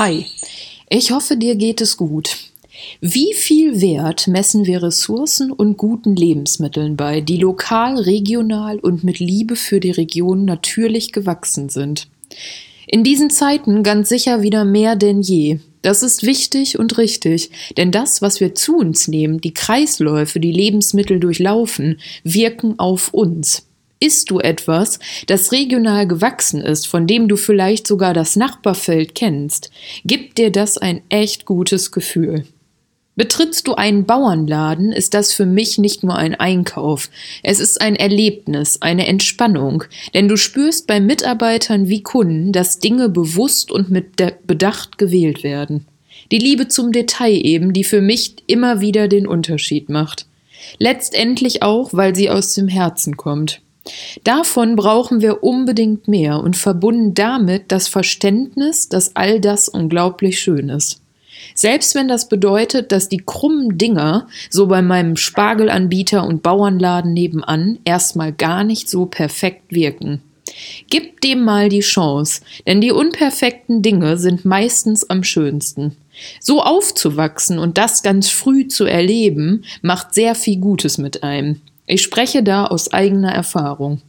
[0.00, 0.24] Hi,
[0.88, 2.34] ich hoffe, dir geht es gut.
[3.02, 9.18] Wie viel Wert messen wir Ressourcen und guten Lebensmitteln bei, die lokal, regional und mit
[9.18, 12.08] Liebe für die Region natürlich gewachsen sind?
[12.86, 15.58] In diesen Zeiten ganz sicher wieder mehr denn je.
[15.82, 20.50] Das ist wichtig und richtig, denn das, was wir zu uns nehmen, die Kreisläufe, die
[20.50, 23.66] Lebensmittel durchlaufen, wirken auf uns.
[24.02, 29.70] Isst du etwas, das regional gewachsen ist, von dem du vielleicht sogar das Nachbarfeld kennst,
[30.04, 32.46] gibt dir das ein echt gutes Gefühl.
[33.14, 37.10] Betrittst du einen Bauernladen, ist das für mich nicht nur ein Einkauf,
[37.42, 43.10] es ist ein Erlebnis, eine Entspannung, denn du spürst bei Mitarbeitern wie Kunden, dass Dinge
[43.10, 45.86] bewusst und mit Bedacht gewählt werden.
[46.32, 50.24] Die Liebe zum Detail eben, die für mich immer wieder den Unterschied macht.
[50.78, 53.60] Letztendlich auch, weil sie aus dem Herzen kommt.
[54.24, 60.68] Davon brauchen wir unbedingt mehr und verbunden damit das Verständnis, dass all das unglaublich schön
[60.68, 61.00] ist.
[61.54, 67.78] Selbst wenn das bedeutet, dass die krummen Dinger, so bei meinem Spargelanbieter und Bauernladen nebenan,
[67.84, 70.22] erstmal gar nicht so perfekt wirken.
[70.88, 75.96] Gib dem mal die Chance, denn die unperfekten Dinge sind meistens am schönsten.
[76.40, 81.60] So aufzuwachsen und das ganz früh zu erleben, macht sehr viel Gutes mit einem.
[81.90, 84.00] Ich spreche da aus eigener Erfahrung.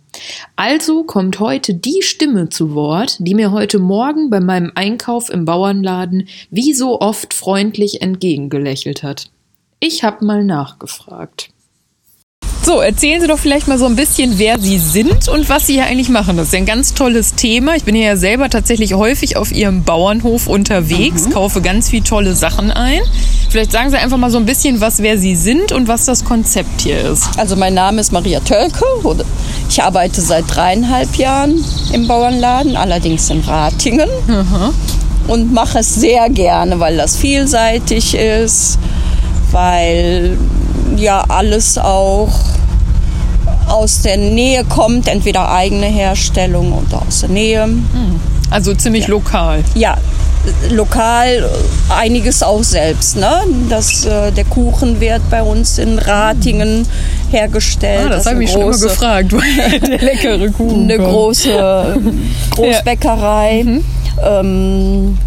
[0.55, 5.45] Also kommt heute die Stimme zu Wort, die mir heute Morgen bei meinem Einkauf im
[5.45, 9.31] Bauernladen wie so oft freundlich entgegengelächelt hat.
[9.79, 11.49] Ich habe mal nachgefragt.
[12.63, 15.73] So, erzählen Sie doch vielleicht mal so ein bisschen, wer Sie sind und was Sie
[15.73, 16.37] hier eigentlich machen.
[16.37, 17.75] Das ist ein ganz tolles Thema.
[17.75, 21.31] Ich bin hier ja selber tatsächlich häufig auf Ihrem Bauernhof unterwegs, mhm.
[21.31, 23.01] kaufe ganz viele tolle Sachen ein.
[23.49, 26.23] Vielleicht sagen Sie einfach mal so ein bisschen, was wer Sie sind und was das
[26.23, 27.23] Konzept hier ist.
[27.35, 28.85] Also mein Name ist Maria Tölke.
[29.67, 34.09] Ich arbeite seit dreieinhalb Jahren im Bauernladen, allerdings in Ratingen.
[34.27, 34.73] Mhm.
[35.27, 38.77] Und mache es sehr gerne, weil das vielseitig ist,
[39.51, 40.37] weil
[40.97, 42.29] ja alles auch
[43.71, 47.63] aus der Nähe kommt, entweder eigene Herstellung oder aus der Nähe.
[47.63, 48.19] Hm.
[48.49, 49.11] Also ziemlich ja.
[49.11, 49.63] lokal.
[49.75, 49.97] Ja,
[50.69, 51.49] lokal
[51.89, 53.15] einiges auch selbst.
[53.15, 53.31] Ne?
[53.69, 56.85] Das, äh, der Kuchen wird bei uns in Ratingen
[57.31, 58.07] hergestellt.
[58.07, 59.31] Ah, das, das habe ich große, schon immer gefragt.
[59.87, 60.83] der leckere Kuchen.
[60.83, 61.97] Eine große
[62.51, 63.59] Großbäckerei.
[63.59, 63.63] Ja.
[63.63, 63.83] Mhm.
[64.23, 65.17] Ähm,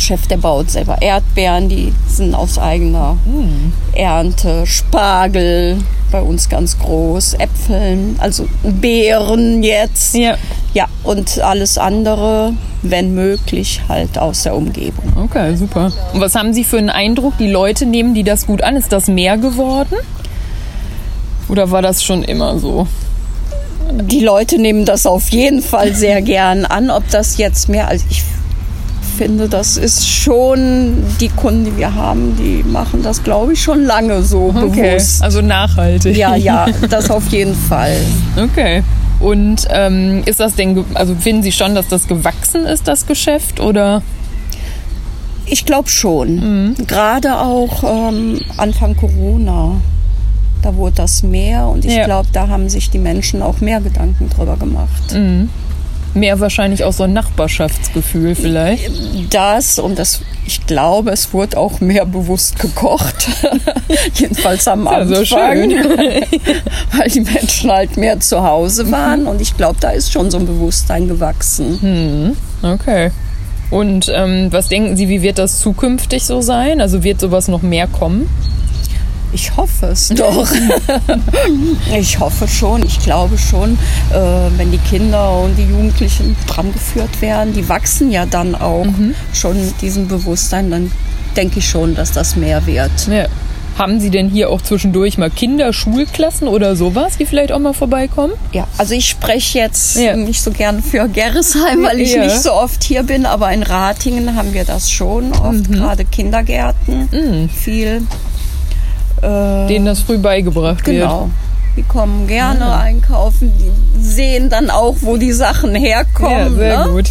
[0.00, 3.72] der Chef, der baut selber Erdbeeren, die sind aus eigener mm.
[3.94, 5.78] Ernte, Spargel,
[6.10, 10.14] bei uns ganz groß, Äpfeln, also Beeren jetzt.
[10.14, 10.36] Ja.
[10.72, 15.04] Ja, und alles andere, wenn möglich, halt aus der Umgebung.
[15.16, 15.92] Okay, super.
[16.14, 17.36] Und was haben Sie für einen Eindruck?
[17.38, 18.76] Die Leute nehmen die das gut an?
[18.76, 19.96] Ist das mehr geworden?
[21.48, 22.86] Oder war das schon immer so?
[23.90, 26.90] Die Leute nehmen das auf jeden Fall sehr gern an.
[26.90, 28.22] Ob das jetzt mehr als ich
[29.20, 33.84] finde, das ist schon die Kunden, die wir haben, die machen das, glaube ich, schon
[33.84, 34.92] lange so okay.
[34.92, 35.22] bewusst.
[35.22, 36.16] Also nachhaltig.
[36.16, 37.98] Ja, ja, das auf jeden Fall.
[38.42, 38.82] Okay.
[39.20, 43.60] Und ähm, ist das denn, also finden Sie schon, dass das gewachsen ist, das Geschäft,
[43.60, 44.00] oder?
[45.44, 46.36] Ich glaube schon.
[46.36, 46.86] Mhm.
[46.86, 49.72] Gerade auch ähm, Anfang Corona.
[50.62, 52.06] Da wurde das mehr und ich ja.
[52.06, 55.12] glaube, da haben sich die Menschen auch mehr Gedanken drüber gemacht.
[55.12, 55.50] Mhm.
[56.14, 58.90] Mehr wahrscheinlich auch so ein Nachbarschaftsgefühl vielleicht.
[59.30, 63.28] Das und das, ich glaube, es wurde auch mehr bewusst gekocht.
[64.14, 65.24] Jedenfalls am Anfang.
[65.24, 65.70] Schön.
[66.96, 70.38] weil die Menschen halt mehr zu Hause waren und ich glaube, da ist schon so
[70.38, 71.78] ein Bewusstsein gewachsen.
[71.80, 73.10] Hm, okay.
[73.70, 76.80] Und ähm, was denken Sie, wie wird das zukünftig so sein?
[76.80, 78.28] Also wird sowas noch mehr kommen?
[79.32, 80.48] Ich hoffe es doch.
[81.98, 83.78] ich hoffe schon, ich glaube schon,
[84.12, 84.16] äh,
[84.56, 89.14] wenn die Kinder und die Jugendlichen dran geführt werden, die wachsen ja dann auch mhm.
[89.32, 90.90] schon diesem Bewusstsein, dann
[91.36, 92.90] denke ich schon, dass das mehr wird.
[93.08, 93.26] Ja.
[93.78, 98.34] Haben Sie denn hier auch zwischendurch mal Kinderschulklassen oder sowas, die vielleicht auch mal vorbeikommen?
[98.52, 100.16] Ja, also ich spreche jetzt ja.
[100.16, 102.24] nicht so gern für Gerresheim, weil ich ja.
[102.24, 105.72] nicht so oft hier bin, aber in Ratingen haben wir das schon oft, mhm.
[105.72, 107.48] gerade Kindergärten, mhm.
[107.48, 108.02] viel
[109.22, 110.98] äh, denen das früh beigebracht genau.
[110.98, 111.08] wird.
[111.08, 111.30] Genau.
[111.76, 112.78] Die kommen gerne ja.
[112.78, 113.70] einkaufen, die
[114.02, 116.52] sehen dann auch, wo die Sachen herkommen.
[116.52, 116.92] Ja, sehr ne?
[116.92, 117.10] gut.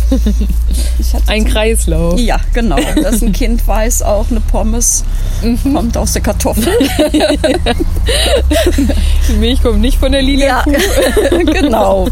[1.28, 2.20] Ein Kreislauf.
[2.20, 2.76] Ja, genau.
[3.02, 5.06] Dass ein Kind weiß auch, eine Pommes
[5.42, 5.74] mhm.
[5.74, 6.74] kommt aus der Kartoffel.
[9.30, 10.74] die Milch kommt nicht von der lila ja, Kuh.
[11.46, 12.08] genau.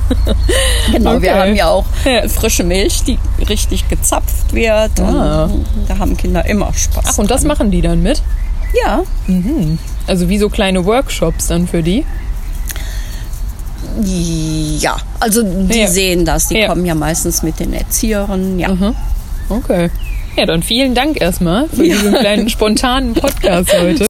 [0.92, 1.22] Genau, okay.
[1.22, 2.28] wir haben ja auch ja.
[2.30, 3.20] frische Milch, die
[3.50, 5.00] richtig gezapft wird.
[5.00, 5.50] Ah.
[5.88, 7.06] da haben Kinder immer Spaß.
[7.06, 7.50] Ach, und das dran.
[7.50, 8.22] machen die dann mit?
[8.74, 9.04] Ja.
[9.28, 9.78] Mhm.
[10.08, 12.06] Also wie so kleine Workshops dann für die?
[14.80, 15.88] Ja, also die ja.
[15.88, 16.50] sehen das.
[16.50, 16.68] Die ja.
[16.68, 18.60] kommen ja meistens mit den Erzieherinnen.
[18.60, 18.70] Ja.
[18.70, 18.96] Mhm.
[19.50, 19.90] Okay.
[20.36, 21.96] Ja, dann vielen Dank erstmal für ja.
[21.96, 24.07] diesen kleinen spontanen Podcast heute.